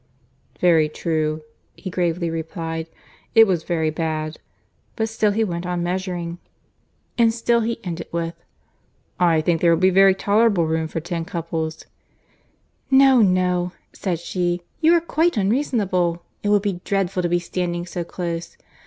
[0.59, 1.43] "Very true,"
[1.77, 2.89] he gravely replied;
[3.35, 4.39] "it was very bad."
[4.95, 6.39] But still he went on measuring,
[7.19, 8.33] and still he ended with,
[9.19, 11.69] "I think there will be very tolerable room for ten couple."
[12.89, 16.23] "No, no," said she, "you are quite unreasonable.
[16.41, 18.57] It would be dreadful to be standing so close!